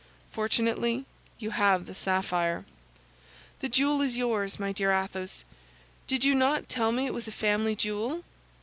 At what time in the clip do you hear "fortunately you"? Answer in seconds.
0.31-1.51